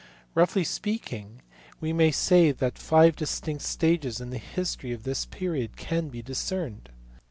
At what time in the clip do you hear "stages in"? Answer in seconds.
3.61-4.31